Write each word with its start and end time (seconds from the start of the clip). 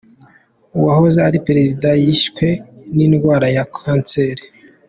Uwahoze 0.77 1.19
ari 1.27 1.37
perezida 1.47 1.89
yishwe 2.03 2.47
n’indwara 2.95 3.47
ya 3.55 3.63
kanseri 3.75 4.43